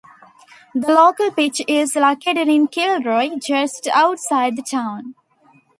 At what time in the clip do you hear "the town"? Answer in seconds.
4.55-5.13